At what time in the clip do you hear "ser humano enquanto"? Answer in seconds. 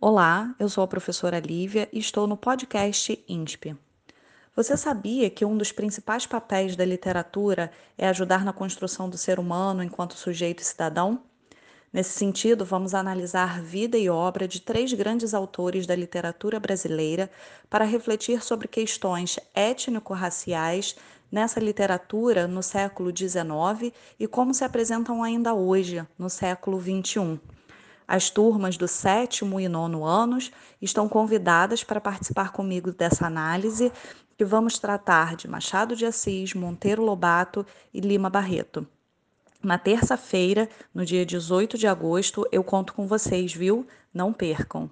9.18-10.14